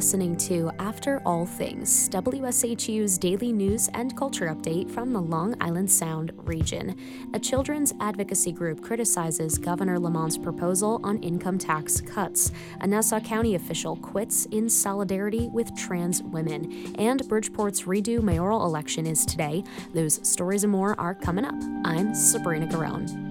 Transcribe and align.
listening 0.00 0.34
to 0.34 0.70
After 0.78 1.20
All 1.26 1.44
Things, 1.44 2.08
WSHU's 2.08 3.18
daily 3.18 3.52
news 3.52 3.90
and 3.92 4.16
culture 4.16 4.46
update 4.46 4.90
from 4.90 5.12
the 5.12 5.20
Long 5.20 5.54
Island 5.60 5.90
Sound 5.90 6.32
region. 6.36 6.96
A 7.34 7.38
children's 7.38 7.92
advocacy 8.00 8.50
group 8.50 8.82
criticizes 8.82 9.58
Governor 9.58 9.98
Lamont's 9.98 10.38
proposal 10.38 11.02
on 11.04 11.22
income 11.22 11.58
tax 11.58 12.00
cuts. 12.00 12.50
A 12.80 12.86
Nassau 12.86 13.20
County 13.20 13.56
official 13.56 13.94
quits 13.96 14.46
in 14.46 14.70
solidarity 14.70 15.50
with 15.52 15.76
trans 15.76 16.22
women. 16.22 16.94
And 16.98 17.20
Bridgeport's 17.24 17.82
redo 17.82 18.22
mayoral 18.22 18.64
election 18.64 19.06
is 19.06 19.26
today. 19.26 19.62
Those 19.92 20.26
stories 20.26 20.64
and 20.64 20.72
more 20.72 20.98
are 20.98 21.14
coming 21.14 21.44
up. 21.44 21.62
I'm 21.84 22.14
Sabrina 22.14 22.66
Garone. 22.68 23.29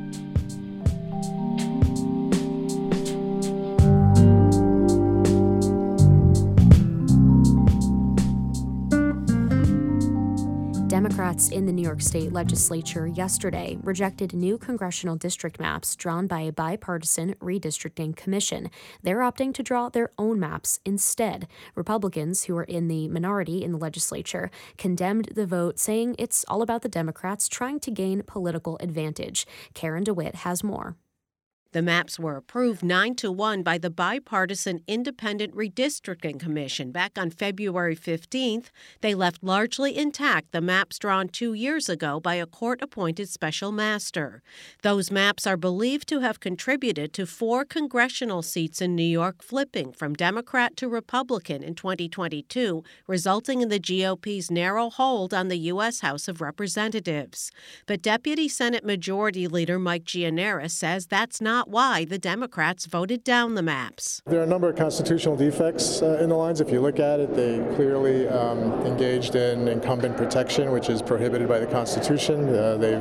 Democrats 10.99 11.47
in 11.47 11.65
the 11.65 11.71
New 11.71 11.81
York 11.81 12.01
State 12.01 12.33
legislature 12.33 13.07
yesterday 13.07 13.77
rejected 13.83 14.33
new 14.33 14.57
congressional 14.57 15.15
district 15.15 15.57
maps 15.57 15.95
drawn 15.95 16.27
by 16.27 16.41
a 16.41 16.51
bipartisan 16.51 17.35
redistricting 17.35 18.13
commission. 18.13 18.69
They're 19.01 19.19
opting 19.19 19.53
to 19.53 19.63
draw 19.63 19.87
their 19.87 20.11
own 20.17 20.41
maps 20.41 20.81
instead. 20.83 21.47
Republicans, 21.73 22.43
who 22.43 22.57
are 22.57 22.65
in 22.65 22.89
the 22.89 23.07
minority 23.07 23.63
in 23.63 23.71
the 23.71 23.77
legislature, 23.77 24.51
condemned 24.77 25.29
the 25.35 25.45
vote, 25.45 25.79
saying 25.79 26.17
it's 26.19 26.43
all 26.49 26.61
about 26.61 26.81
the 26.81 26.89
Democrats 26.89 27.47
trying 27.47 27.79
to 27.79 27.91
gain 27.91 28.21
political 28.23 28.77
advantage. 28.81 29.47
Karen 29.73 30.03
DeWitt 30.03 30.35
has 30.35 30.65
more. 30.65 30.97
The 31.71 31.83
maps 31.83 32.17
were 32.17 32.35
approved 32.35 32.81
9 32.81 33.13
to 33.17 33.31
1 33.31 33.61
by 33.61 33.77
the 33.77 33.91
bipartisan 33.91 34.81
Independent 34.87 35.53
Redistricting 35.53 36.39
Commission 36.39 36.91
back 36.91 37.15
on 37.15 37.29
February 37.29 37.95
15th. 37.95 38.71
They 39.01 39.13
left 39.13 39.43
largely 39.43 39.95
intact 39.95 40.51
the 40.51 40.61
maps 40.61 40.97
drawn 40.97 41.27
2 41.27 41.53
years 41.53 41.87
ago 41.87 42.19
by 42.19 42.35
a 42.35 42.47
court-appointed 42.47 43.29
special 43.29 43.71
master. 43.71 44.41
Those 44.81 45.11
maps 45.11 45.45
are 45.45 45.57
believed 45.57 46.09
to 46.09 46.21
have 46.21 46.39
contributed 46.39 47.13
to 47.13 47.27
four 47.27 47.65
congressional 47.65 48.41
seats 48.41 48.81
in 48.81 48.95
New 48.95 49.03
York 49.03 49.43
flipping 49.43 49.91
from 49.93 50.15
Democrat 50.15 50.75
to 50.77 50.89
Republican 50.89 51.61
in 51.61 51.75
2022, 51.75 52.83
resulting 53.05 53.61
in 53.61 53.69
the 53.69 53.77
GOP's 53.79 54.49
narrow 54.49 54.89
hold 54.89 55.35
on 55.35 55.49
the 55.49 55.59
U.S. 55.73 55.99
House 55.99 56.27
of 56.27 56.41
Representatives. 56.41 57.51
But 57.85 58.01
Deputy 58.01 58.47
Senate 58.47 58.83
Majority 58.83 59.47
Leader 59.47 59.77
Mike 59.77 60.05
Gianaris 60.05 60.71
says 60.71 61.05
that's 61.05 61.39
not 61.39 61.58
not 61.59 61.69
why 61.69 62.05
the 62.05 62.17
Democrats 62.17 62.85
voted 62.85 63.21
down 63.21 63.55
the 63.55 63.61
maps. 63.61 64.21
There 64.25 64.39
are 64.39 64.43
a 64.43 64.47
number 64.47 64.69
of 64.69 64.77
constitutional 64.77 65.35
defects 65.35 66.01
uh, 66.01 66.17
in 66.21 66.29
the 66.29 66.35
lines. 66.35 66.61
If 66.61 66.71
you 66.71 66.79
look 66.79 66.99
at 66.99 67.19
it, 67.19 67.35
they 67.35 67.57
clearly 67.75 68.29
um, 68.29 68.71
engaged 68.85 69.35
in 69.35 69.67
incumbent 69.67 70.15
protection, 70.15 70.71
which 70.71 70.89
is 70.89 71.01
prohibited 71.01 71.49
by 71.49 71.59
the 71.59 71.67
Constitution. 71.67 72.47
Uh, 72.47 72.77
they, 72.77 72.93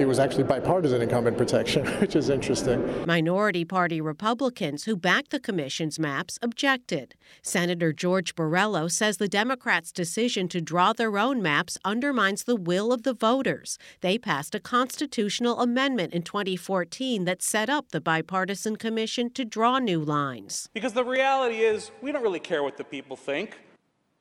it 0.00 0.08
was 0.08 0.18
actually 0.18 0.44
bipartisan 0.44 1.02
incumbent 1.02 1.36
protection, 1.36 1.84
which 2.00 2.16
is 2.16 2.30
interesting. 2.30 3.04
Minority 3.04 3.66
Party 3.66 4.00
Republicans 4.00 4.84
who 4.84 4.96
backed 4.96 5.28
the 5.28 5.38
commission's 5.38 5.98
maps 5.98 6.38
objected. 6.40 7.14
Senator 7.42 7.92
George 7.92 8.34
Borrello 8.34 8.90
says 8.90 9.18
the 9.18 9.28
Democrats' 9.28 9.92
decision 9.92 10.48
to 10.48 10.62
draw 10.62 10.94
their 10.94 11.18
own 11.18 11.42
maps 11.42 11.76
undermines 11.84 12.44
the 12.44 12.56
will 12.56 12.94
of 12.94 13.02
the 13.02 13.12
voters. 13.12 13.78
They 14.00 14.16
passed 14.16 14.54
a 14.54 14.60
constitutional 14.60 15.60
amendment 15.60 16.14
in 16.14 16.22
2014 16.22 17.26
that 17.26 17.42
set 17.42 17.68
up 17.68 17.90
the 17.90 18.05
bipartisan 18.06 18.76
commission 18.76 19.28
to 19.30 19.44
draw 19.44 19.78
new 19.78 19.98
lines. 19.98 20.68
Because 20.72 20.92
the 20.92 21.04
reality 21.04 21.62
is, 21.62 21.90
we 22.00 22.12
don't 22.12 22.22
really 22.22 22.38
care 22.38 22.62
what 22.62 22.76
the 22.76 22.84
people 22.84 23.16
think. 23.16 23.58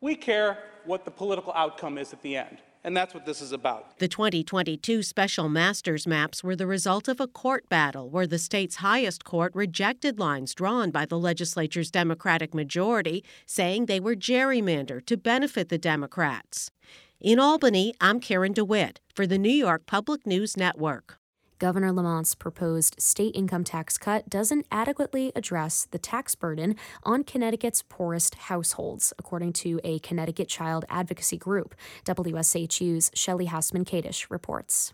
We 0.01 0.15
care 0.15 0.57
what 0.85 1.05
the 1.05 1.11
political 1.11 1.53
outcome 1.53 1.99
is 1.99 2.11
at 2.11 2.23
the 2.23 2.35
end. 2.35 2.57
And 2.83 2.97
that's 2.97 3.13
what 3.13 3.27
this 3.27 3.41
is 3.41 3.51
about. 3.51 3.99
The 3.99 4.07
2022 4.07 5.03
special 5.03 5.49
masters 5.49 6.07
maps 6.07 6.43
were 6.43 6.55
the 6.55 6.65
result 6.65 7.07
of 7.07 7.19
a 7.19 7.27
court 7.27 7.69
battle 7.69 8.09
where 8.09 8.25
the 8.25 8.39
state's 8.39 8.77
highest 8.77 9.23
court 9.23 9.53
rejected 9.53 10.17
lines 10.19 10.55
drawn 10.55 10.89
by 10.89 11.05
the 11.05 11.19
legislature's 11.19 11.91
Democratic 11.91 12.55
majority, 12.55 13.23
saying 13.45 13.85
they 13.85 13.99
were 13.99 14.15
gerrymandered 14.15 15.05
to 15.05 15.15
benefit 15.15 15.69
the 15.69 15.77
Democrats. 15.77 16.71
In 17.19 17.39
Albany, 17.39 17.93
I'm 18.01 18.19
Karen 18.19 18.53
DeWitt 18.53 18.99
for 19.13 19.27
the 19.27 19.37
New 19.37 19.49
York 19.49 19.85
Public 19.85 20.25
News 20.25 20.57
Network. 20.57 21.19
Governor 21.57 21.93
Lamont's 21.93 22.35
proposed 22.35 22.95
state 22.99 23.33
income 23.33 23.63
tax 23.63 23.97
cut 23.97 24.29
doesn't 24.29 24.65
adequately 24.71 25.31
address 25.35 25.87
the 25.89 25.97
tax 25.97 26.35
burden 26.35 26.75
on 27.03 27.23
Connecticut's 27.23 27.81
poorest 27.87 28.35
households, 28.35 29.13
according 29.17 29.53
to 29.53 29.79
a 29.83 29.99
Connecticut 29.99 30.49
child 30.49 30.83
advocacy 30.89 31.37
group. 31.37 31.73
WSHU's 32.03 33.09
Shelley 33.13 33.45
Hassman 33.45 33.85
Kadish 33.85 34.29
reports. 34.29 34.93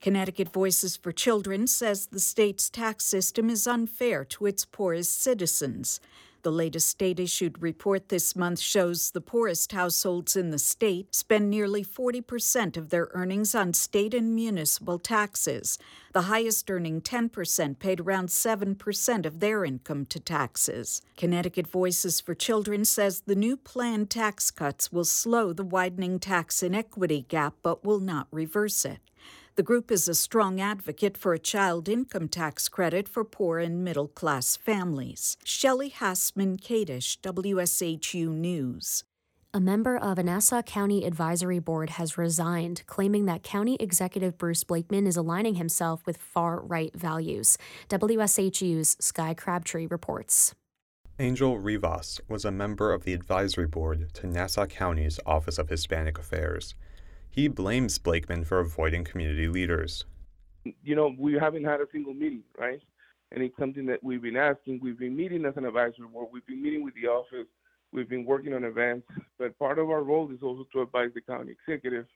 Connecticut 0.00 0.48
Voices 0.48 0.96
for 0.96 1.12
Children 1.12 1.66
says 1.66 2.06
the 2.06 2.20
state's 2.20 2.70
tax 2.70 3.04
system 3.04 3.50
is 3.50 3.66
unfair 3.66 4.24
to 4.24 4.46
its 4.46 4.64
poorest 4.64 5.20
citizens. 5.20 6.00
The 6.48 6.52
latest 6.52 6.88
state 6.88 7.20
issued 7.20 7.60
report 7.60 8.08
this 8.08 8.34
month 8.34 8.58
shows 8.58 9.10
the 9.10 9.20
poorest 9.20 9.72
households 9.72 10.34
in 10.34 10.48
the 10.48 10.58
state 10.58 11.14
spend 11.14 11.50
nearly 11.50 11.84
40% 11.84 12.78
of 12.78 12.88
their 12.88 13.10
earnings 13.12 13.54
on 13.54 13.74
state 13.74 14.14
and 14.14 14.34
municipal 14.34 14.98
taxes. 14.98 15.78
The 16.14 16.22
highest 16.22 16.70
earning 16.70 17.02
10% 17.02 17.78
paid 17.78 18.00
around 18.00 18.30
7% 18.30 19.26
of 19.26 19.40
their 19.40 19.62
income 19.62 20.06
to 20.06 20.18
taxes. 20.18 21.02
Connecticut 21.18 21.66
Voices 21.66 22.18
for 22.18 22.34
Children 22.34 22.86
says 22.86 23.20
the 23.26 23.34
new 23.34 23.54
planned 23.54 24.08
tax 24.08 24.50
cuts 24.50 24.90
will 24.90 25.04
slow 25.04 25.52
the 25.52 25.64
widening 25.64 26.18
tax 26.18 26.62
inequity 26.62 27.26
gap 27.28 27.56
but 27.62 27.84
will 27.84 28.00
not 28.00 28.26
reverse 28.30 28.86
it. 28.86 29.00
The 29.58 29.64
group 29.64 29.90
is 29.90 30.06
a 30.06 30.14
strong 30.14 30.60
advocate 30.60 31.18
for 31.18 31.34
a 31.34 31.38
child 31.40 31.88
income 31.88 32.28
tax 32.28 32.68
credit 32.68 33.08
for 33.08 33.24
poor 33.24 33.58
and 33.58 33.82
middle 33.82 34.06
class 34.06 34.54
families. 34.56 35.36
Shelley 35.42 35.90
Hassman 35.90 36.60
Kadish, 36.60 37.18
WSHU 37.22 38.28
News. 38.28 39.02
A 39.52 39.58
member 39.58 39.96
of 39.96 40.16
a 40.16 40.22
Nassau 40.22 40.62
County 40.62 41.04
Advisory 41.04 41.58
Board 41.58 41.90
has 41.90 42.16
resigned, 42.16 42.84
claiming 42.86 43.26
that 43.26 43.42
County 43.42 43.76
Executive 43.80 44.38
Bruce 44.38 44.62
Blakeman 44.62 45.08
is 45.08 45.16
aligning 45.16 45.56
himself 45.56 46.06
with 46.06 46.18
far 46.18 46.60
right 46.60 46.94
values. 46.94 47.58
WSHU's 47.88 48.96
Sky 49.00 49.34
Crabtree 49.34 49.88
reports. 49.88 50.54
Angel 51.18 51.58
Rivas 51.58 52.20
was 52.28 52.44
a 52.44 52.52
member 52.52 52.92
of 52.92 53.02
the 53.02 53.12
advisory 53.12 53.66
board 53.66 54.14
to 54.14 54.28
Nassau 54.28 54.66
County's 54.66 55.18
Office 55.26 55.58
of 55.58 55.68
Hispanic 55.68 56.16
Affairs. 56.16 56.76
He 57.38 57.46
blames 57.46 57.98
Blakeman 58.00 58.42
for 58.42 58.58
avoiding 58.58 59.04
community 59.04 59.46
leaders. 59.46 60.04
You 60.82 60.96
know, 60.96 61.14
we 61.16 61.34
haven't 61.34 61.62
had 61.62 61.80
a 61.80 61.84
single 61.92 62.12
meeting, 62.12 62.42
right? 62.58 62.80
And 63.30 63.44
it's 63.44 63.56
something 63.56 63.86
that 63.86 64.02
we've 64.02 64.20
been 64.20 64.36
asking. 64.36 64.80
We've 64.82 64.98
been 64.98 65.16
meeting 65.16 65.44
as 65.44 65.56
an 65.56 65.64
advisory 65.64 66.08
board. 66.12 66.30
We've 66.32 66.44
been 66.48 66.60
meeting 66.60 66.82
with 66.82 66.94
the 67.00 67.06
office. 67.06 67.46
We've 67.92 68.08
been 68.08 68.24
working 68.24 68.54
on 68.54 68.64
events. 68.64 69.06
But 69.38 69.56
part 69.56 69.78
of 69.78 69.88
our 69.88 70.02
role 70.02 70.28
is 70.32 70.42
also 70.42 70.66
to 70.72 70.82
advise 70.82 71.10
the 71.14 71.20
county 71.20 71.52
executive. 71.52 72.06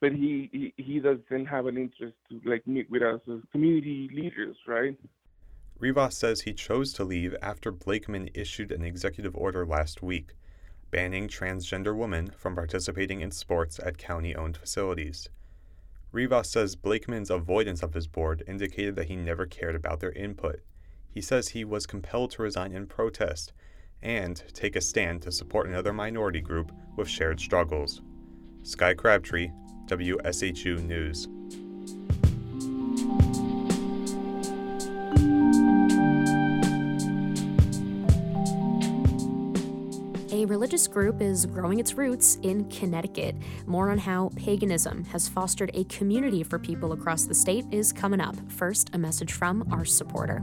But 0.00 0.10
he, 0.10 0.50
he, 0.52 0.74
he 0.76 0.98
doesn't 0.98 1.46
have 1.46 1.66
an 1.66 1.76
interest 1.76 2.16
to 2.30 2.40
like 2.44 2.66
meet 2.66 2.90
with 2.90 3.02
us 3.02 3.20
as 3.32 3.38
community 3.52 4.10
leaders, 4.12 4.56
right? 4.66 4.98
Rivas 5.78 6.16
says 6.16 6.40
he 6.40 6.52
chose 6.52 6.92
to 6.94 7.04
leave 7.04 7.36
after 7.40 7.70
Blakeman 7.70 8.30
issued 8.34 8.72
an 8.72 8.82
executive 8.82 9.36
order 9.36 9.64
last 9.64 10.02
week 10.02 10.34
banning 10.90 11.28
transgender 11.28 11.96
women 11.96 12.30
from 12.36 12.54
participating 12.54 13.20
in 13.20 13.30
sports 13.30 13.78
at 13.78 13.98
county 13.98 14.34
owned 14.34 14.56
facilities. 14.56 15.28
Rivas 16.12 16.48
says 16.48 16.76
Blakeman's 16.76 17.30
avoidance 17.30 17.82
of 17.82 17.94
his 17.94 18.06
board 18.06 18.42
indicated 18.46 18.96
that 18.96 19.08
he 19.08 19.16
never 19.16 19.46
cared 19.46 19.74
about 19.74 20.00
their 20.00 20.12
input. 20.12 20.60
He 21.10 21.20
says 21.20 21.48
he 21.48 21.64
was 21.64 21.86
compelled 21.86 22.30
to 22.32 22.42
resign 22.42 22.72
in 22.72 22.86
protest 22.86 23.52
and 24.02 24.42
take 24.52 24.76
a 24.76 24.80
stand 24.80 25.22
to 25.22 25.32
support 25.32 25.66
another 25.66 25.92
minority 25.92 26.40
group 26.40 26.72
with 26.96 27.08
shared 27.08 27.40
struggles. 27.40 28.00
Sky 28.62 28.94
Crabtree, 28.94 29.50
WSHU 29.86 30.82
News. 30.82 31.28
Religious 40.44 40.86
group 40.86 41.22
is 41.22 41.46
growing 41.46 41.80
its 41.80 41.94
roots 41.94 42.38
in 42.42 42.68
Connecticut. 42.68 43.36
More 43.66 43.90
on 43.90 43.98
how 43.98 44.30
paganism 44.36 45.04
has 45.06 45.28
fostered 45.28 45.70
a 45.74 45.84
community 45.84 46.42
for 46.42 46.58
people 46.58 46.92
across 46.92 47.24
the 47.24 47.34
state 47.34 47.64
is 47.70 47.92
coming 47.92 48.20
up. 48.20 48.36
First, 48.50 48.90
a 48.92 48.98
message 48.98 49.32
from 49.32 49.66
our 49.72 49.84
supporter. 49.84 50.42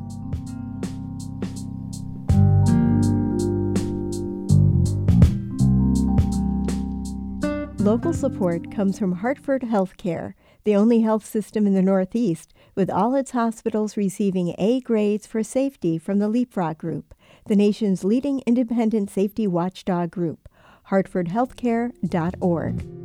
Local 7.84 8.14
support 8.14 8.72
comes 8.72 8.98
from 8.98 9.12
Hartford 9.12 9.64
Healthcare, 9.64 10.36
the 10.64 10.74
only 10.74 11.02
health 11.02 11.26
system 11.26 11.68
in 11.68 11.74
the 11.74 11.82
Northeast, 11.82 12.54
with 12.76 12.90
all 12.90 13.14
its 13.14 13.32
hospitals 13.32 13.98
receiving 13.98 14.56
A 14.58 14.80
grades 14.80 15.28
for 15.28 15.44
safety 15.44 15.98
from 15.98 16.20
the 16.20 16.30
Leapfrog 16.30 16.78
Group. 16.78 17.14
The 17.46 17.56
nation's 17.56 18.04
leading 18.04 18.44
independent 18.46 19.10
safety 19.10 19.48
watchdog 19.48 20.12
group, 20.12 20.50
hartfordhealthcare.org. 20.90 23.03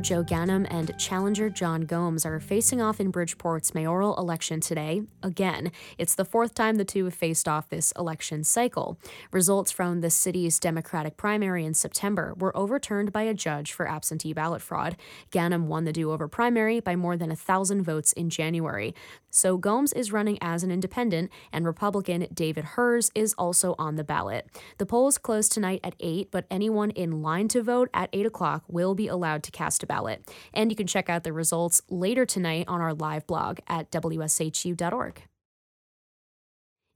Mayor 0.00 0.22
Joe 0.22 0.24
Ganim 0.24 0.66
and 0.70 0.98
challenger 0.98 1.50
John 1.50 1.82
Gomes 1.82 2.24
are 2.24 2.40
facing 2.40 2.80
off 2.80 3.00
in 3.00 3.12
Bridgeport's 3.12 3.74
mayoral 3.74 4.16
election 4.16 4.60
today. 4.60 5.02
Again, 5.22 5.72
it's 5.98 6.14
the 6.14 6.24
fourth 6.24 6.54
time 6.54 6.76
the 6.76 6.86
two 6.86 7.04
have 7.04 7.12
faced 7.12 7.46
off 7.46 7.68
this 7.68 7.92
election 7.98 8.42
cycle. 8.42 8.98
Results 9.30 9.70
from 9.70 10.00
the 10.00 10.08
city's 10.08 10.58
Democratic 10.58 11.18
primary 11.18 11.66
in 11.66 11.74
September 11.74 12.34
were 12.38 12.56
overturned 12.56 13.12
by 13.12 13.22
a 13.22 13.34
judge 13.34 13.72
for 13.72 13.86
absentee 13.86 14.32
ballot 14.32 14.62
fraud. 14.62 14.96
Ganim 15.30 15.64
won 15.64 15.84
the 15.84 15.92
do 15.92 16.12
over 16.12 16.28
primary 16.28 16.80
by 16.80 16.96
more 16.96 17.18
than 17.18 17.30
a 17.30 17.36
thousand 17.36 17.82
votes 17.82 18.14
in 18.14 18.30
January. 18.30 18.94
So 19.28 19.58
Gomes 19.58 19.92
is 19.92 20.12
running 20.12 20.38
as 20.40 20.64
an 20.64 20.70
independent, 20.70 21.30
and 21.52 21.66
Republican 21.66 22.26
David 22.32 22.64
Herz 22.64 23.10
is 23.14 23.34
also 23.34 23.74
on 23.78 23.96
the 23.96 24.04
ballot. 24.04 24.48
The 24.78 24.86
polls 24.86 25.18
close 25.18 25.48
tonight 25.48 25.80
at 25.84 25.94
8, 26.00 26.30
but 26.30 26.46
anyone 26.50 26.90
in 26.90 27.22
line 27.22 27.48
to 27.48 27.62
vote 27.62 27.90
at 27.92 28.08
8 28.12 28.26
o'clock 28.26 28.64
will 28.66 28.94
be 28.94 29.06
allowed 29.06 29.42
to 29.44 29.50
cast 29.50 29.82
a 29.82 29.89
ballot. 29.90 30.30
And 30.54 30.70
you 30.70 30.76
can 30.76 30.86
check 30.86 31.10
out 31.10 31.24
the 31.24 31.32
results 31.32 31.82
later 31.90 32.24
tonight 32.24 32.66
on 32.68 32.80
our 32.80 32.94
live 32.94 33.26
blog 33.26 33.58
at 33.66 33.90
wshu.org. 33.90 35.22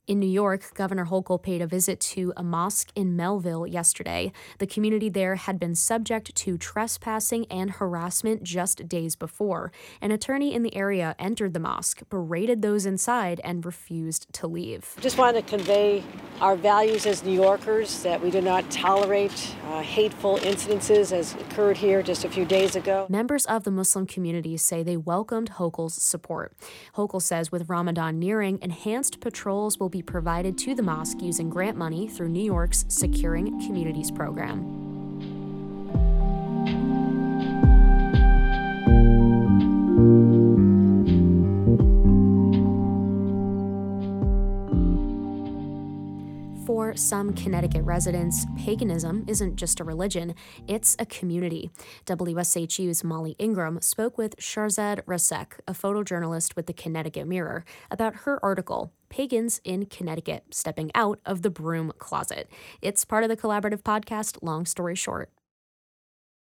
In 0.07 0.21
New 0.21 0.27
York, 0.27 0.75
Governor 0.75 1.07
Hochul 1.07 1.43
paid 1.43 1.63
a 1.63 1.67
visit 1.67 1.99
to 2.01 2.35
a 2.37 2.43
mosque 2.43 2.91
in 2.95 3.17
Melville 3.17 3.67
yesterday. 3.67 4.33
The 4.59 4.67
community 4.67 5.09
there 5.09 5.37
had 5.37 5.59
been 5.59 5.75
subject 5.75 6.35
to 6.35 6.59
trespassing 6.59 7.47
and 7.47 7.71
harassment 7.71 8.43
just 8.43 8.87
days 8.87 9.17
before. 9.17 9.73
An 10.03 10.11
attorney 10.11 10.53
in 10.53 10.63
the 10.63 10.77
area 10.77 11.17
entered 11.19 11.55
the 11.55 11.59
mosque, 11.59 12.03
berated 12.11 12.61
those 12.61 12.85
inside, 12.85 13.41
and 13.45 13.65
refused 13.65 14.31
to 14.35 14.47
leave. 14.47 14.95
Just 15.01 15.17
want 15.17 15.37
to 15.37 15.43
convey 15.43 16.05
our 16.39 16.55
values 16.55 17.07
as 17.07 17.25
New 17.25 17.33
Yorkers 17.33 18.03
that 18.03 18.21
we 18.21 18.31
do 18.31 18.43
not 18.43 18.71
tolerate 18.71 19.57
uh, 19.69 19.81
hateful 19.81 20.37
incidences 20.41 21.13
as 21.13 21.33
occurred 21.33 21.79
here 21.79 22.03
just 22.03 22.27
a 22.27 22.29
few 22.29 22.45
days 22.45 22.77
ago. 22.77 23.07
Members 23.09 23.47
of 23.47 23.65
the 23.65 23.71
Muslim 23.71 24.07
community 24.07 24.59
say 24.59 24.83
they 24.83 24.99
welcomed 24.99 25.53
Hochul's 25.53 25.95
support. 25.95 26.53
Hochul 26.95 27.23
says 27.23 27.51
with 27.51 27.71
Ramadan 27.71 28.19
nearing, 28.19 28.59
enhanced 28.61 29.21
patrols 29.21 29.81
will 29.81 29.94
be 29.95 30.03
provided 30.03 30.59
to 30.59 30.75
the 30.75 30.83
mosque 30.83 31.23
using 31.23 31.49
grant 31.49 31.77
money 31.77 32.09
through 32.09 32.29
New 32.29 32.43
York's 32.43 32.85
Securing 32.89 33.65
Communities 33.65 34.11
program. 34.11 34.84
Some 46.97 47.33
Connecticut 47.33 47.83
residents, 47.83 48.47
paganism 48.57 49.25
isn't 49.27 49.57
just 49.57 49.81
a 49.81 49.85
religion, 49.85 50.35
it's 50.69 50.95
a 51.01 51.07
community. 51.07 51.71
WSHU's 52.07 53.03
Molly 53.03 53.35
Ingram 53.41 53.81
spoke 53.81 54.17
with 54.17 54.37
Shahrzad 54.37 55.03
Rasekh, 55.05 55.59
a 55.67 55.73
photojournalist 55.73 56.55
with 56.55 56.67
the 56.67 56.73
Connecticut 56.73 57.27
Mirror, 57.27 57.65
about 57.91 58.15
her 58.19 58.43
article, 58.45 58.93
Pagans 59.09 59.61
in 59.65 59.87
Connecticut 59.87 60.45
Stepping 60.53 60.93
Out 60.95 61.19
of 61.27 61.43
the 61.43 61.51
Broom 61.51 61.93
Closet. 61.99 62.49
It's 62.81 63.05
part 63.05 63.25
of 63.25 63.29
the 63.29 63.37
collaborative 63.37 63.83
podcast, 63.83 64.39
Long 64.41 64.65
Story 64.65 64.95
Short. 64.95 65.31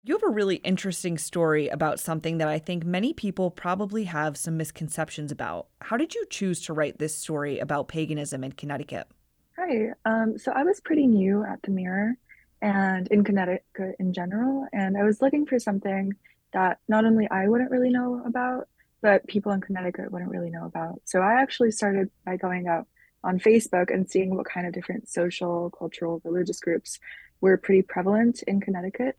You 0.02 0.14
have 0.14 0.22
a 0.22 0.28
really 0.28 0.56
interesting 0.56 1.16
story 1.16 1.68
about 1.68 1.98
something 1.98 2.36
that 2.36 2.48
I 2.48 2.58
think 2.58 2.84
many 2.84 3.14
people 3.14 3.50
probably 3.50 4.04
have 4.04 4.36
some 4.36 4.58
misconceptions 4.58 5.32
about. 5.32 5.68
How 5.80 5.96
did 5.96 6.14
you 6.14 6.26
choose 6.28 6.60
to 6.66 6.74
write 6.74 6.98
this 6.98 7.16
story 7.16 7.58
about 7.58 7.88
paganism 7.88 8.44
in 8.44 8.52
Connecticut? 8.52 9.08
Hi. 9.56 9.90
Um, 10.04 10.36
so 10.36 10.50
I 10.50 10.64
was 10.64 10.80
pretty 10.80 11.06
new 11.06 11.44
at 11.44 11.62
the 11.62 11.70
Mirror 11.70 12.16
and 12.60 13.06
in 13.08 13.22
Connecticut 13.22 13.94
in 14.00 14.12
general, 14.12 14.66
and 14.72 14.96
I 14.96 15.04
was 15.04 15.22
looking 15.22 15.46
for 15.46 15.60
something 15.60 16.12
that 16.52 16.78
not 16.88 17.04
only 17.04 17.30
I 17.30 17.46
wouldn't 17.46 17.70
really 17.70 17.90
know 17.90 18.20
about, 18.26 18.66
but 19.00 19.24
people 19.28 19.52
in 19.52 19.60
Connecticut 19.60 20.10
wouldn't 20.10 20.30
really 20.30 20.50
know 20.50 20.64
about. 20.64 21.02
So 21.04 21.20
I 21.20 21.34
actually 21.34 21.70
started 21.70 22.10
by 22.26 22.36
going 22.36 22.66
out 22.66 22.88
on 23.22 23.38
Facebook 23.38 23.94
and 23.94 24.10
seeing 24.10 24.34
what 24.34 24.46
kind 24.46 24.66
of 24.66 24.72
different 24.72 25.08
social, 25.08 25.70
cultural, 25.70 26.20
religious 26.24 26.58
groups 26.58 26.98
were 27.40 27.56
pretty 27.56 27.82
prevalent 27.82 28.42
in 28.48 28.60
Connecticut. 28.60 29.16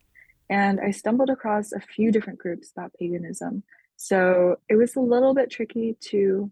And 0.49 0.81
I 0.81 0.91
stumbled 0.91 1.29
across 1.29 1.71
a 1.71 1.79
few 1.79 2.11
different 2.11 2.39
groups 2.39 2.71
about 2.71 2.93
paganism. 2.99 3.63
So 3.95 4.57
it 4.67 4.75
was 4.75 4.97
a 4.97 4.99
little 5.01 5.33
bit 5.33 5.49
tricky 5.49 5.95
to 6.09 6.51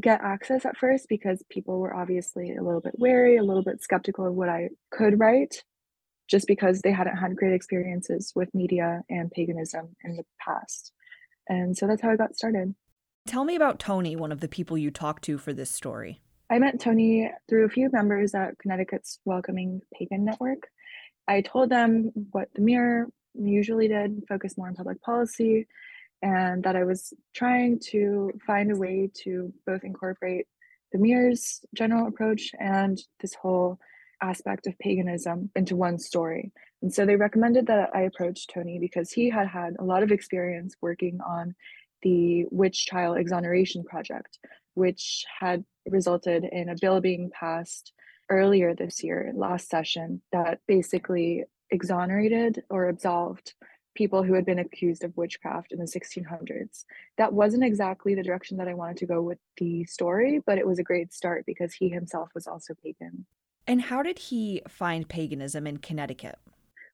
get 0.00 0.20
access 0.22 0.64
at 0.64 0.76
first 0.76 1.06
because 1.08 1.42
people 1.50 1.78
were 1.78 1.94
obviously 1.94 2.56
a 2.56 2.62
little 2.62 2.80
bit 2.80 2.98
wary, 2.98 3.36
a 3.36 3.42
little 3.42 3.62
bit 3.62 3.82
skeptical 3.82 4.26
of 4.26 4.34
what 4.34 4.48
I 4.48 4.70
could 4.90 5.18
write, 5.18 5.62
just 6.28 6.46
because 6.46 6.80
they 6.80 6.92
hadn't 6.92 7.16
had 7.16 7.36
great 7.36 7.52
experiences 7.52 8.32
with 8.34 8.54
media 8.54 9.02
and 9.10 9.30
paganism 9.30 9.94
in 10.04 10.16
the 10.16 10.24
past. 10.40 10.92
And 11.48 11.76
so 11.76 11.86
that's 11.86 12.02
how 12.02 12.10
I 12.10 12.16
got 12.16 12.34
started. 12.36 12.74
Tell 13.26 13.44
me 13.44 13.54
about 13.54 13.78
Tony, 13.78 14.16
one 14.16 14.32
of 14.32 14.40
the 14.40 14.48
people 14.48 14.76
you 14.76 14.90
talked 14.90 15.24
to 15.24 15.38
for 15.38 15.52
this 15.52 15.70
story. 15.70 16.20
I 16.50 16.58
met 16.58 16.80
Tony 16.80 17.30
through 17.48 17.64
a 17.64 17.70
few 17.70 17.88
members 17.92 18.34
at 18.34 18.58
Connecticut's 18.58 19.20
Welcoming 19.24 19.80
Pagan 19.96 20.24
Network. 20.24 20.68
I 21.28 21.40
told 21.40 21.70
them 21.70 22.10
what 22.32 22.48
the 22.54 22.62
Mirror 22.62 23.08
usually 23.34 23.88
did, 23.88 24.24
focus 24.28 24.58
more 24.58 24.68
on 24.68 24.74
public 24.74 25.00
policy, 25.02 25.66
and 26.22 26.62
that 26.62 26.76
I 26.76 26.84
was 26.84 27.12
trying 27.34 27.80
to 27.90 28.32
find 28.46 28.70
a 28.70 28.76
way 28.76 29.10
to 29.24 29.52
both 29.66 29.84
incorporate 29.84 30.46
the 30.92 30.98
Mirror's 30.98 31.64
general 31.74 32.06
approach 32.06 32.50
and 32.60 33.00
this 33.20 33.34
whole 33.34 33.78
aspect 34.22 34.66
of 34.66 34.78
paganism 34.78 35.50
into 35.56 35.74
one 35.74 35.98
story. 35.98 36.52
And 36.80 36.92
so 36.92 37.04
they 37.04 37.16
recommended 37.16 37.66
that 37.66 37.90
I 37.94 38.02
approach 38.02 38.46
Tony 38.46 38.78
because 38.78 39.10
he 39.10 39.28
had 39.28 39.48
had 39.48 39.74
a 39.78 39.84
lot 39.84 40.02
of 40.02 40.12
experience 40.12 40.76
working 40.80 41.18
on 41.26 41.54
the 42.02 42.46
Witch 42.50 42.86
Trial 42.86 43.14
Exoneration 43.14 43.84
Project, 43.84 44.38
which 44.74 45.24
had 45.40 45.64
resulted 45.86 46.44
in 46.44 46.68
a 46.68 46.76
bill 46.80 47.00
being 47.00 47.30
passed 47.30 47.92
earlier 48.30 48.74
this 48.74 49.02
year, 49.02 49.32
last 49.34 49.68
session, 49.68 50.22
that 50.32 50.60
basically 50.66 51.44
exonerated 51.70 52.62
or 52.70 52.88
absolved 52.88 53.54
people 53.94 54.22
who 54.22 54.34
had 54.34 54.46
been 54.46 54.58
accused 54.58 55.04
of 55.04 55.16
witchcraft 55.16 55.72
in 55.72 55.78
the 55.78 55.84
1600s. 55.84 56.84
That 57.18 57.32
wasn't 57.32 57.64
exactly 57.64 58.14
the 58.14 58.22
direction 58.22 58.56
that 58.58 58.68
I 58.68 58.74
wanted 58.74 58.96
to 58.98 59.06
go 59.06 59.22
with 59.22 59.38
the 59.58 59.84
story, 59.84 60.40
but 60.46 60.58
it 60.58 60.66
was 60.66 60.78
a 60.78 60.84
great 60.84 61.12
start 61.12 61.44
because 61.46 61.74
he 61.74 61.88
himself 61.88 62.30
was 62.34 62.46
also 62.46 62.74
pagan. 62.82 63.26
And 63.66 63.80
how 63.82 64.02
did 64.02 64.18
he 64.18 64.62
find 64.68 65.08
paganism 65.08 65.66
in 65.66 65.76
Connecticut? 65.78 66.38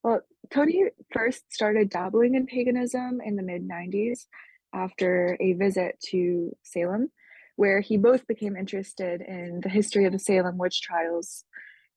Well, 0.03 0.21
Tony 0.51 0.85
first 1.13 1.53
started 1.53 1.91
dabbling 1.91 2.35
in 2.35 2.47
paganism 2.47 3.21
in 3.25 3.37
the 3.37 3.43
mid 3.43 3.69
90s 3.69 4.27
after 4.75 5.37
a 5.41 5.55
visit 5.55 5.99
to 6.11 6.55
Salem, 6.63 7.11
where 7.57 7.81
he 7.81 7.97
both 7.97 8.27
became 8.27 8.57
interested 8.57 9.23
in 9.23 9.61
the 9.63 9.69
history 9.69 10.05
of 10.05 10.13
the 10.13 10.19
Salem 10.19 10.59
witch 10.59 10.83
trials 10.83 11.45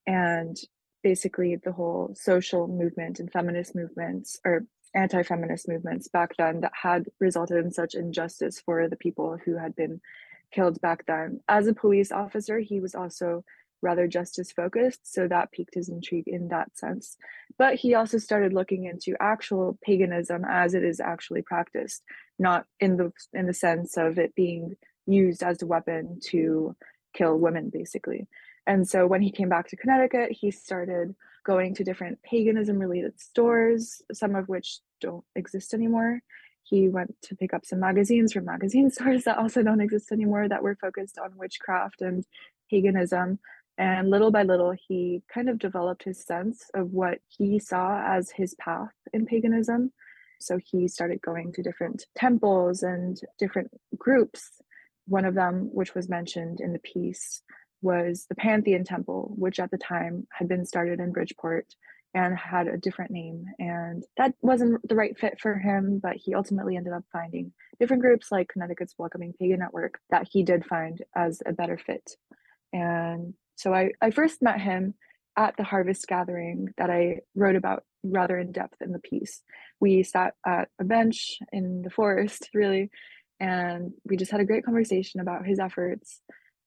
and 0.07 0.57
basically 1.03 1.55
the 1.55 1.71
whole 1.71 2.13
social 2.15 2.67
movement 2.67 3.19
and 3.19 3.31
feminist 3.31 3.75
movements 3.75 4.39
or 4.45 4.65
anti-feminist 4.93 5.67
movements 5.67 6.07
back 6.07 6.35
then 6.37 6.61
that 6.61 6.73
had 6.81 7.05
resulted 7.19 7.63
in 7.63 7.71
such 7.71 7.95
injustice 7.95 8.59
for 8.59 8.87
the 8.87 8.95
people 8.95 9.37
who 9.45 9.57
had 9.57 9.75
been 9.75 10.01
killed 10.51 10.79
back 10.81 11.05
then. 11.05 11.39
As 11.47 11.67
a 11.67 11.73
police 11.73 12.11
officer, 12.11 12.59
he 12.59 12.79
was 12.79 12.93
also 12.95 13.43
rather 13.81 14.07
justice 14.07 14.51
focused, 14.51 15.11
so 15.11 15.27
that 15.27 15.51
piqued 15.51 15.73
his 15.73 15.89
intrigue 15.89 16.27
in 16.27 16.49
that 16.49 16.77
sense. 16.77 17.17
But 17.57 17.75
he 17.75 17.95
also 17.95 18.17
started 18.17 18.53
looking 18.53 18.85
into 18.85 19.15
actual 19.19 19.77
paganism 19.83 20.43
as 20.47 20.73
it 20.73 20.83
is 20.83 20.99
actually 20.99 21.41
practiced, 21.41 22.03
not 22.37 22.65
in 22.79 22.97
the 22.97 23.11
in 23.33 23.47
the 23.47 23.53
sense 23.53 23.97
of 23.97 24.19
it 24.19 24.35
being 24.35 24.75
used 25.07 25.41
as 25.41 25.61
a 25.61 25.65
weapon 25.67 26.19
to 26.27 26.75
kill 27.13 27.37
women 27.37 27.69
basically. 27.73 28.27
And 28.67 28.87
so 28.87 29.07
when 29.07 29.21
he 29.21 29.31
came 29.31 29.49
back 29.49 29.67
to 29.69 29.75
Connecticut, 29.75 30.31
he 30.31 30.51
started 30.51 31.15
going 31.43 31.75
to 31.75 31.83
different 31.83 32.21
paganism 32.23 32.77
related 32.77 33.19
stores, 33.19 34.01
some 34.13 34.35
of 34.35 34.47
which 34.47 34.79
don't 34.99 35.23
exist 35.35 35.73
anymore. 35.73 36.21
He 36.63 36.87
went 36.89 37.15
to 37.23 37.35
pick 37.35 37.53
up 37.53 37.65
some 37.65 37.79
magazines 37.79 38.33
from 38.33 38.45
magazine 38.45 38.89
stores 38.91 39.23
that 39.25 39.37
also 39.37 39.63
don't 39.63 39.81
exist 39.81 40.11
anymore 40.11 40.47
that 40.47 40.63
were 40.63 40.77
focused 40.79 41.17
on 41.17 41.37
witchcraft 41.37 42.01
and 42.01 42.25
paganism. 42.69 43.39
And 43.77 44.09
little 44.09 44.31
by 44.31 44.43
little, 44.43 44.75
he 44.87 45.23
kind 45.33 45.49
of 45.49 45.57
developed 45.57 46.03
his 46.03 46.23
sense 46.23 46.69
of 46.73 46.91
what 46.91 47.19
he 47.27 47.57
saw 47.57 48.03
as 48.05 48.29
his 48.29 48.53
path 48.55 48.93
in 49.13 49.25
paganism. 49.25 49.91
So 50.39 50.59
he 50.63 50.87
started 50.87 51.21
going 51.21 51.53
to 51.53 51.63
different 51.63 52.05
temples 52.15 52.83
and 52.83 53.19
different 53.37 53.71
groups. 53.97 54.61
One 55.07 55.25
of 55.25 55.35
them, 55.35 55.69
which 55.73 55.95
was 55.95 56.09
mentioned 56.09 56.59
in 56.59 56.73
the 56.73 56.79
piece, 56.79 57.41
was 57.81 58.25
the 58.29 58.35
Pantheon 58.35 58.83
Temple, 58.83 59.33
which 59.35 59.59
at 59.59 59.71
the 59.71 59.77
time 59.77 60.27
had 60.31 60.47
been 60.47 60.65
started 60.65 60.99
in 60.99 61.11
Bridgeport 61.11 61.75
and 62.13 62.37
had 62.37 62.67
a 62.67 62.77
different 62.77 63.11
name. 63.11 63.45
And 63.59 64.03
that 64.17 64.33
wasn't 64.41 64.87
the 64.87 64.95
right 64.95 65.17
fit 65.17 65.39
for 65.39 65.55
him, 65.57 65.99
but 66.01 66.17
he 66.17 66.35
ultimately 66.35 66.75
ended 66.75 66.93
up 66.93 67.05
finding 67.11 67.53
different 67.79 68.01
groups 68.01 68.31
like 68.31 68.49
Connecticut's 68.49 68.95
Welcoming 68.97 69.33
Pagan 69.39 69.59
Network 69.59 69.99
that 70.09 70.27
he 70.29 70.43
did 70.43 70.65
find 70.65 71.01
as 71.15 71.41
a 71.45 71.53
better 71.53 71.77
fit. 71.77 72.17
And 72.73 73.33
so 73.55 73.73
I, 73.73 73.91
I 74.01 74.11
first 74.11 74.41
met 74.41 74.59
him 74.59 74.93
at 75.37 75.55
the 75.55 75.63
harvest 75.63 76.07
gathering 76.07 76.73
that 76.77 76.89
I 76.89 77.19
wrote 77.35 77.55
about 77.55 77.83
rather 78.03 78.37
in 78.37 78.51
depth 78.51 78.81
in 78.81 78.91
the 78.91 78.99
piece. 78.99 79.41
We 79.79 80.03
sat 80.03 80.33
at 80.45 80.67
a 80.79 80.83
bench 80.83 81.39
in 81.51 81.81
the 81.81 81.89
forest, 81.89 82.49
really, 82.53 82.89
and 83.39 83.93
we 84.03 84.17
just 84.17 84.31
had 84.31 84.41
a 84.41 84.45
great 84.45 84.65
conversation 84.65 85.21
about 85.21 85.45
his 85.45 85.59
efforts 85.59 86.21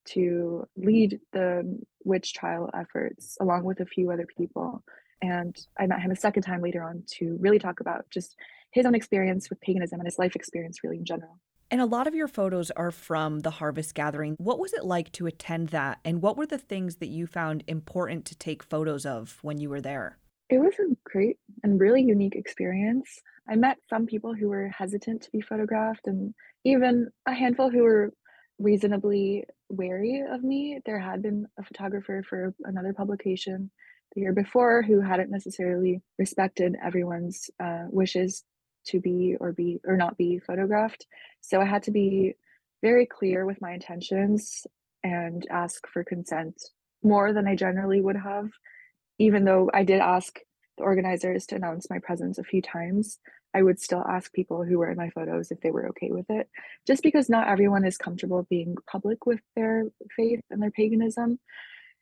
to 0.07 0.67
lead 0.77 1.21
the 1.33 1.81
witch 2.05 2.35
trial 2.35 2.71
efforts 2.75 3.37
along 3.41 3.65
with 3.65 3.81
a 3.81 3.87
few 3.87 4.11
other 4.11 4.27
people. 4.27 4.83
And 5.23 5.57
I 5.79 5.87
met 5.87 6.01
him 6.01 6.11
a 6.11 6.17
second 6.17 6.43
time 6.43 6.61
later 6.61 6.83
on 6.83 7.03
to 7.19 7.37
really 7.41 7.59
talk 7.59 7.81
about 7.81 8.05
just 8.11 8.37
his 8.73 8.85
own 8.85 8.95
experience 8.95 9.49
with 9.49 9.61
paganism 9.61 10.01
and 10.01 10.07
his 10.07 10.19
life 10.19 10.37
experience, 10.37 10.83
really, 10.83 10.99
in 10.99 11.05
general. 11.05 11.39
And 11.71 11.81
a 11.81 11.87
lot 11.87 12.07
of 12.07 12.15
your 12.15 12.29
photos 12.29 12.71
are 12.73 12.91
from 12.91 13.41
the 13.41 13.51
harvest 13.51 13.95
gathering. 13.95 14.35
What 14.39 14.59
was 14.59 14.75
it 14.75 14.85
like 14.85 15.11
to 15.13 15.27
attend 15.27 15.69
that? 15.71 15.99
And 16.05 16.21
what 16.21 16.37
were 16.37 16.47
the 16.47 16.59
things 16.59 16.97
that 16.97 17.09
you 17.09 17.27
found 17.27 17.65
important 17.67 18.27
to 18.27 18.37
take 18.37 18.63
photos 18.63 19.07
of 19.07 19.39
when 19.43 19.59
you 19.59 19.71
were 19.71 19.81
there? 19.81 20.19
It 20.51 20.59
was 20.59 20.75
a 20.79 20.95
great 21.05 21.39
and 21.63 21.81
really 21.81 22.03
unique 22.03 22.37
experience. 22.37 23.23
I 23.49 23.57
met 23.57 23.79
some 23.89 24.07
people 24.07 24.35
who 24.35 24.49
were 24.49 24.69
hesitant 24.69 25.23
to 25.23 25.31
be 25.31 25.41
photographed, 25.41 26.07
and 26.07 26.35
even 26.65 27.09
a 27.27 27.33
handful 27.33 27.71
who 27.71 27.83
were 27.83 28.13
reasonably 28.59 29.45
wary 29.69 30.23
of 30.31 30.43
me. 30.43 30.81
There 30.85 30.99
had 30.99 31.23
been 31.23 31.47
a 31.59 31.65
photographer 31.65 32.23
for 32.29 32.55
another 32.65 32.93
publication 32.93 33.71
the 34.15 34.23
year 34.23 34.33
before 34.33 34.83
who 34.83 35.01
hadn't 35.01 35.31
necessarily 35.31 36.01
respected 36.19 36.77
everyone's 36.83 37.51
uh, 37.63 37.85
wishes 37.91 38.45
to 38.87 39.01
be 39.01 39.37
or 39.41 39.53
be 39.53 39.81
or 39.85 39.97
not 39.97 40.17
be 40.17 40.39
photographed. 40.39 41.07
So 41.41 41.61
I 41.61 41.65
had 41.65 41.83
to 41.85 41.91
be 41.91 42.35
very 42.83 43.07
clear 43.07 43.47
with 43.47 43.61
my 43.61 43.73
intentions 43.73 44.67
and 45.03 45.47
ask 45.51 45.87
for 45.93 46.05
consent 46.05 46.55
more 47.03 47.33
than 47.33 47.47
I 47.47 47.57
generally 47.57 48.01
would 48.01 48.17
have, 48.17 48.49
even 49.19 49.45
though 49.45 49.71
I 49.73 49.85
did 49.85 50.01
ask 50.01 50.39
the 50.79 50.85
organizers 50.85 51.47
to 51.47 51.57
announce 51.57 51.89
my 51.91 51.99
presence 51.99 52.39
a 52.39 52.45
few 52.45 52.63
times. 52.63 53.19
I 53.55 53.63
would 53.63 53.81
still 53.81 54.05
ask 54.07 54.33
people 54.33 54.65
who 54.65 54.79
were 54.79 54.91
in 54.91 54.97
my 54.97 55.11
photos 55.11 55.51
if 55.51 55.61
they 55.61 55.71
were 55.71 55.89
okay 55.91 56.11
with 56.11 56.29
it, 56.29 56.49
just 56.87 57.03
because 57.03 57.31
not 57.31 57.49
everyone 57.49 57.85
is 57.85 57.97
comfortable 57.97 58.47
being 58.51 58.77
public 58.91 59.27
with 59.27 59.41
their 59.55 59.85
faith 60.17 60.41
and 60.51 60.61
their 60.61 60.73
paganism. 60.73 61.39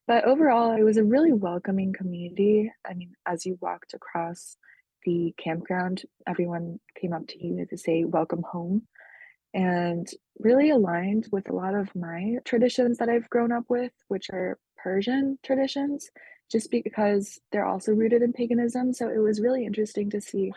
But 0.06 0.24
overall, 0.24 0.72
it 0.72 0.82
was 0.82 0.96
a 0.96 1.04
really 1.04 1.32
welcoming 1.32 1.92
community. 1.92 2.72
I 2.88 2.94
mean, 2.94 3.12
as 3.26 3.44
you 3.44 3.58
walked 3.60 3.94
across 3.94 4.56
the 5.04 5.34
campground, 5.36 6.02
everyone 6.26 6.80
came 6.98 7.12
up 7.12 7.26
to 7.28 7.44
you 7.44 7.66
to 7.66 7.76
say, 7.76 8.04
Welcome 8.04 8.42
home, 8.42 8.88
and 9.52 10.08
really 10.38 10.70
aligned 10.70 11.28
with 11.30 11.50
a 11.50 11.54
lot 11.54 11.74
of 11.74 11.94
my 11.94 12.38
traditions 12.44 12.98
that 12.98 13.08
I've 13.10 13.28
grown 13.30 13.52
up 13.52 13.64
with, 13.68 13.92
which 14.08 14.30
are 14.30 14.58
Persian 14.76 15.38
traditions, 15.44 16.10
just 16.50 16.70
because 16.70 17.38
they're 17.52 17.66
also 17.66 17.92
rooted 17.92 18.22
in 18.22 18.32
paganism. 18.32 18.92
So 18.92 19.08
it 19.08 19.18
was 19.18 19.40
really 19.40 19.66
interesting 19.66 20.10
to 20.10 20.20
see 20.20 20.52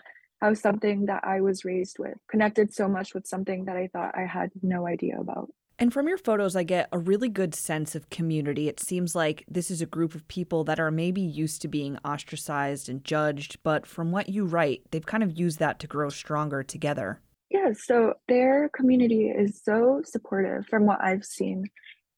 how 0.45 0.53
something 0.53 1.07
that 1.07 1.23
I 1.23 1.41
was 1.41 1.65
raised 1.65 1.97
with 1.97 2.17
connected 2.29 2.71
so 2.73 2.87
much 2.87 3.13
with 3.13 3.25
something 3.25 3.65
that 3.65 3.75
I 3.75 3.87
thought 3.87 4.15
I 4.15 4.25
had 4.25 4.51
no 4.61 4.85
idea 4.85 5.19
about. 5.19 5.49
And 5.79 5.91
from 5.91 6.07
your 6.07 6.19
photos, 6.19 6.55
I 6.55 6.63
get 6.63 6.87
a 6.91 6.99
really 6.99 7.29
good 7.29 7.53
sense 7.53 7.95
of 7.95 8.09
community. 8.09 8.69
It 8.69 8.79
seems 8.79 9.15
like 9.15 9.43
this 9.47 9.69
is 9.71 9.81
a 9.81 9.87
group 9.87 10.15
of 10.15 10.27
people 10.27 10.63
that 10.65 10.79
are 10.79 10.91
maybe 10.91 11.21
used 11.21 11.61
to 11.63 11.67
being 11.67 11.97
ostracized 12.05 12.87
and 12.87 13.03
judged, 13.03 13.57
but 13.63 13.85
from 13.85 14.11
what 14.11 14.29
you 14.29 14.45
write, 14.45 14.83
they've 14.91 15.05
kind 15.05 15.23
of 15.23 15.37
used 15.37 15.59
that 15.59 15.79
to 15.79 15.87
grow 15.87 16.09
stronger 16.09 16.63
together. 16.63 17.19
Yeah, 17.49 17.73
so 17.73 18.13
their 18.27 18.69
community 18.69 19.27
is 19.27 19.61
so 19.63 20.01
supportive 20.05 20.67
from 20.67 20.85
what 20.85 21.01
I've 21.01 21.25
seen. 21.25 21.65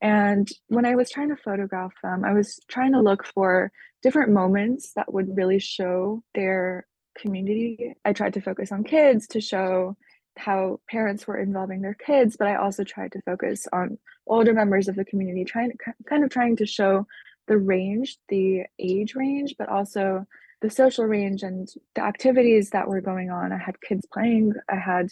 And 0.02 0.48
when 0.68 0.86
I 0.86 0.96
was 0.96 1.10
trying 1.10 1.30
to 1.30 1.42
photograph 1.44 1.94
them, 2.04 2.24
I 2.26 2.34
was 2.34 2.60
trying 2.68 2.92
to 2.92 3.02
look 3.02 3.26
for 3.26 3.72
different 4.04 4.32
moments 4.32 4.92
that 4.96 5.12
would 5.12 5.36
really 5.36 5.60
show 5.60 6.22
their 6.36 6.86
community. 7.18 7.96
I 8.06 8.14
tried 8.14 8.34
to 8.36 8.42
focus 8.42 8.72
on 8.72 8.84
kids 8.84 9.28
to 9.28 9.42
show 9.42 9.98
how 10.38 10.80
parents 10.90 11.28
were 11.28 11.40
involving 11.40 11.82
their 11.82 11.96
kids, 11.96 12.38
but 12.38 12.48
I 12.48 12.56
also 12.56 12.84
tried 12.84 13.12
to 13.14 13.22
focus 13.22 13.68
on 13.74 13.98
older 14.28 14.54
members 14.54 14.88
of 14.88 14.96
the 14.96 15.06
community, 15.06 15.44
trying 15.44 15.72
to 15.72 15.78
kind 16.08 16.24
of 16.24 16.30
trying 16.30 16.56
to 16.58 16.66
show 16.66 17.08
the 17.48 17.58
range, 17.58 18.18
the 18.30 18.64
age 18.80 19.16
range, 19.16 19.56
but 19.58 19.70
also 19.70 20.26
the 20.62 20.70
social 20.70 21.06
range 21.06 21.44
and 21.44 21.68
the 21.96 22.04
activities 22.04 22.72
that 22.72 22.88
were 22.88 23.02
going 23.02 23.30
on. 23.30 23.52
I 23.52 23.58
had 23.58 23.82
kids 23.82 24.06
playing, 24.12 24.54
I 24.70 24.76
had 24.76 25.10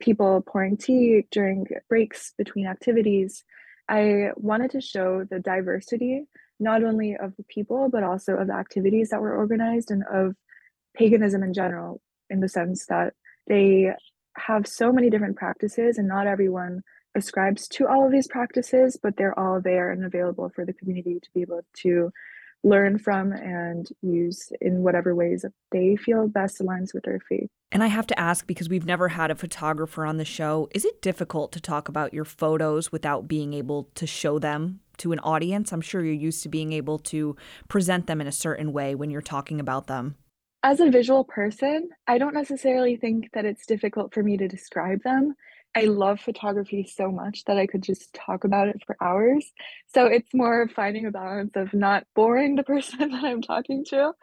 people 0.00 0.42
pouring 0.46 0.76
tea 0.76 1.26
during 1.30 1.66
breaks 1.88 2.32
between 2.36 2.66
activities. 2.66 3.44
I 3.88 4.30
wanted 4.36 4.70
to 4.72 4.80
show 4.80 5.24
the 5.24 5.40
diversity, 5.40 6.26
not 6.58 6.84
only 6.84 7.16
of 7.16 7.36
the 7.36 7.44
people, 7.44 7.88
but 7.88 8.02
also 8.02 8.34
of 8.36 8.48
the 8.48 8.54
activities 8.54 9.10
that 9.10 9.20
were 9.20 9.36
organized 9.36 9.90
and 9.90 10.04
of 10.12 10.36
paganism 10.94 11.42
in 11.42 11.52
general, 11.52 12.00
in 12.30 12.40
the 12.40 12.48
sense 12.48 12.86
that 12.86 13.14
they 13.46 13.90
have 14.36 14.66
so 14.66 14.92
many 14.92 15.10
different 15.10 15.36
practices 15.36 15.98
and 15.98 16.08
not 16.08 16.26
everyone 16.26 16.82
ascribes 17.14 17.68
to 17.68 17.86
all 17.86 18.04
of 18.04 18.10
these 18.10 18.26
practices 18.26 18.98
but 19.00 19.16
they're 19.16 19.38
all 19.38 19.60
there 19.60 19.92
and 19.92 20.04
available 20.04 20.50
for 20.52 20.64
the 20.64 20.72
community 20.72 21.20
to 21.22 21.28
be 21.32 21.42
able 21.42 21.60
to 21.72 22.10
learn 22.64 22.98
from 22.98 23.30
and 23.30 23.88
use 24.00 24.50
in 24.60 24.82
whatever 24.82 25.14
ways 25.14 25.42
that 25.42 25.52
they 25.70 25.96
feel 25.96 26.26
best 26.26 26.60
aligns 26.60 26.94
with 26.94 27.04
their 27.04 27.20
faith. 27.28 27.50
And 27.70 27.84
I 27.84 27.88
have 27.88 28.06
to 28.06 28.18
ask 28.18 28.46
because 28.46 28.70
we've 28.70 28.86
never 28.86 29.08
had 29.08 29.30
a 29.30 29.34
photographer 29.34 30.06
on 30.06 30.16
the 30.16 30.24
show, 30.24 30.68
is 30.74 30.86
it 30.86 31.02
difficult 31.02 31.52
to 31.52 31.60
talk 31.60 31.88
about 31.88 32.14
your 32.14 32.24
photos 32.24 32.90
without 32.90 33.28
being 33.28 33.52
able 33.52 33.90
to 33.96 34.06
show 34.06 34.38
them 34.38 34.80
to 34.96 35.12
an 35.12 35.18
audience? 35.18 35.72
I'm 35.72 35.82
sure 35.82 36.02
you're 36.02 36.14
used 36.14 36.42
to 36.44 36.48
being 36.48 36.72
able 36.72 36.98
to 37.00 37.36
present 37.68 38.06
them 38.06 38.22
in 38.22 38.26
a 38.26 38.32
certain 38.32 38.72
way 38.72 38.94
when 38.94 39.10
you're 39.10 39.20
talking 39.20 39.60
about 39.60 39.86
them 39.86 40.16
as 40.64 40.80
a 40.80 40.90
visual 40.90 41.24
person, 41.24 41.90
I 42.08 42.16
don't 42.16 42.34
necessarily 42.34 42.96
think 42.96 43.30
that 43.34 43.44
it's 43.44 43.66
difficult 43.66 44.14
for 44.14 44.22
me 44.22 44.38
to 44.38 44.48
describe 44.48 45.02
them. 45.02 45.34
I 45.76 45.82
love 45.82 46.20
photography 46.20 46.84
so 46.90 47.10
much 47.10 47.44
that 47.44 47.58
I 47.58 47.66
could 47.66 47.82
just 47.82 48.14
talk 48.14 48.44
about 48.44 48.68
it 48.68 48.82
for 48.86 48.96
hours. 48.98 49.52
So 49.94 50.06
it's 50.06 50.32
more 50.32 50.66
finding 50.74 51.04
a 51.04 51.10
balance 51.10 51.52
of 51.54 51.74
not 51.74 52.06
boring 52.14 52.56
the 52.56 52.62
person 52.64 53.10
that 53.10 53.24
I'm 53.24 53.42
talking 53.42 53.84
to 53.90 54.14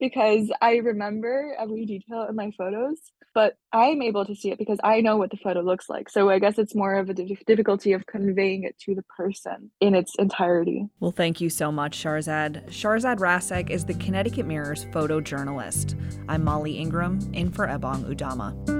because 0.00 0.50
I 0.60 0.76
remember 0.76 1.54
every 1.58 1.86
detail 1.86 2.26
in 2.28 2.34
my 2.34 2.50
photos, 2.56 2.98
but 3.34 3.56
I'm 3.72 4.02
able 4.02 4.24
to 4.24 4.34
see 4.34 4.50
it 4.50 4.58
because 4.58 4.80
I 4.82 5.00
know 5.02 5.16
what 5.16 5.30
the 5.30 5.36
photo 5.36 5.60
looks 5.60 5.88
like. 5.88 6.08
So 6.08 6.30
I 6.30 6.38
guess 6.38 6.58
it's 6.58 6.74
more 6.74 6.96
of 6.96 7.10
a 7.10 7.14
difficulty 7.14 7.92
of 7.92 8.06
conveying 8.06 8.64
it 8.64 8.76
to 8.80 8.94
the 8.94 9.04
person 9.16 9.70
in 9.80 9.94
its 9.94 10.14
entirety. 10.18 10.88
Well, 10.98 11.12
thank 11.12 11.40
you 11.40 11.50
so 11.50 11.70
much, 11.70 12.02
Shahrzad. 12.02 12.68
Shahrzad 12.68 13.18
Rasekh 13.18 13.70
is 13.70 13.84
the 13.84 13.94
Connecticut 13.94 14.46
Mirror's 14.46 14.86
photojournalist. 14.86 15.94
I'm 16.28 16.42
Molly 16.42 16.78
Ingram, 16.78 17.20
in 17.32 17.52
for 17.52 17.68
Ebong 17.68 18.12
Udoma. 18.12 18.79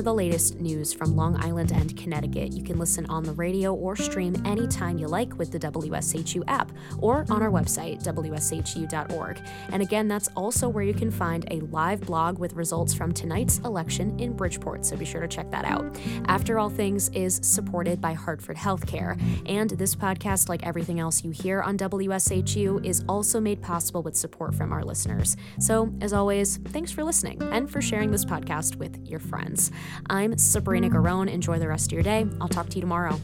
For 0.00 0.04
the 0.04 0.14
latest 0.14 0.58
news 0.58 0.94
from 0.94 1.14
Long 1.14 1.36
Island 1.44 1.72
and 1.72 1.94
Connecticut, 1.94 2.54
you 2.54 2.62
can 2.62 2.78
listen 2.78 3.04
on 3.10 3.22
the 3.22 3.34
radio 3.34 3.74
or 3.74 3.96
stream 3.96 4.34
anytime 4.46 4.96
you 4.96 5.06
like 5.06 5.36
with 5.36 5.52
the 5.52 5.58
WSHU 5.58 6.42
app 6.48 6.72
or 7.00 7.26
on 7.28 7.42
our 7.42 7.50
website, 7.50 8.02
WSHU.org. 8.02 9.42
And 9.70 9.82
again, 9.82 10.08
that's 10.08 10.28
also 10.28 10.70
where 10.70 10.84
you 10.84 10.94
can 10.94 11.10
find 11.10 11.46
a 11.50 11.60
live 11.66 12.00
blog 12.00 12.38
with 12.38 12.54
results 12.54 12.94
from 12.94 13.12
tonight's 13.12 13.58
election 13.58 14.18
in 14.18 14.32
Bridgeport, 14.32 14.86
so 14.86 14.96
be 14.96 15.04
sure 15.04 15.20
to 15.20 15.28
check 15.28 15.50
that 15.50 15.66
out. 15.66 15.84
After 16.24 16.58
All 16.58 16.70
Things 16.70 17.10
is 17.10 17.38
supported 17.42 18.00
by 18.00 18.14
Hartford 18.14 18.56
Healthcare, 18.56 19.20
and 19.46 19.68
this 19.68 19.94
podcast, 19.94 20.48
like 20.48 20.66
everything 20.66 20.98
else 20.98 21.22
you 21.22 21.30
hear 21.30 21.60
on 21.60 21.76
WSHU, 21.76 22.82
is 22.86 23.04
also 23.06 23.38
made 23.38 23.60
possible 23.60 24.02
with 24.02 24.16
support 24.16 24.54
from 24.54 24.72
our 24.72 24.82
listeners. 24.82 25.36
So, 25.58 25.92
as 26.00 26.14
always, 26.14 26.56
thanks 26.56 26.90
for 26.90 27.04
listening 27.04 27.42
and 27.52 27.70
for 27.70 27.82
sharing 27.82 28.10
this 28.10 28.24
podcast 28.24 28.76
with 28.76 28.98
your 29.06 29.20
friends. 29.20 29.70
I'm 30.08 30.36
Sabrina 30.38 30.88
mm. 30.88 30.92
Garone. 30.92 31.30
Enjoy 31.30 31.58
the 31.58 31.68
rest 31.68 31.86
of 31.86 31.92
your 31.92 32.02
day. 32.02 32.26
I'll 32.40 32.48
talk 32.48 32.68
to 32.70 32.76
you 32.76 32.80
tomorrow. 32.80 33.20